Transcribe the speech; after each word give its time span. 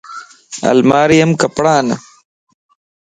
الماري 0.71 1.17
ام 1.23 1.31
ڪپڙا 1.41 1.75
ان 1.79 1.87